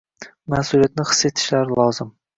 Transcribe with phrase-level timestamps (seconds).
[0.53, 2.15] mas’uliyatni his etishlari lozim.